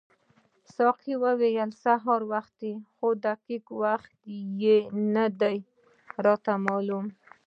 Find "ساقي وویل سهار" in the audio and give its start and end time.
0.75-2.21